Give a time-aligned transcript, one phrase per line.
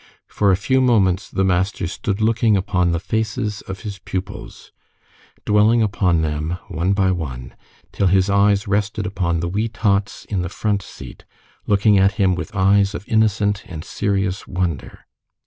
[0.25, 4.71] For a few moments the master stood looking upon the faces of his pupils,
[5.45, 7.53] dwelling upon them one by one,
[7.91, 11.23] till his eyes rested upon the wee tots in the front seat,
[11.67, 15.05] looking at him with eyes of innocent and serious wonder.